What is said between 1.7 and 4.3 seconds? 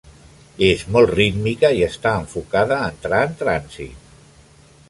i està enfocada a entrar en trànsit.